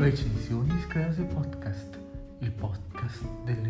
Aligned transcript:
Recensioni 0.00 0.80
Sclerosi 0.80 1.22
Podcast, 1.24 1.98
il 2.38 2.50
podcast 2.52 3.22
delle 3.44 3.60